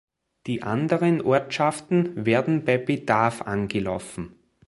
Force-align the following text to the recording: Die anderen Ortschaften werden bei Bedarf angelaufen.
Die 0.47 0.63
anderen 0.63 1.21
Ortschaften 1.21 2.25
werden 2.25 2.65
bei 2.65 2.79
Bedarf 2.79 3.43
angelaufen. 3.43 4.33